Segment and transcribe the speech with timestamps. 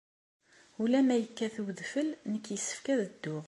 [0.81, 3.39] Ula ma yekkat wedfel, nekk yessefk ad dduɣ.